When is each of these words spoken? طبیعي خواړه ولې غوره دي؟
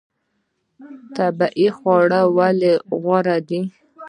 طبیعي 1.15 1.67
خواړه 1.77 2.21
ولې 2.37 2.73
غوره 3.03 3.37
دي؟ 3.47 3.61